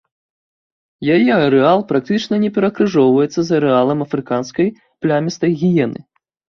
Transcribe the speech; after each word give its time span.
Яе 1.15 1.27
арэал 1.47 1.79
практычна 1.91 2.35
не 2.47 2.51
перакрыжоўвацца 2.57 3.39
з 3.53 3.59
арэалам 3.61 3.99
афрыканскай 4.09 4.77
плямістай 5.01 5.51
гіены. 5.65 5.99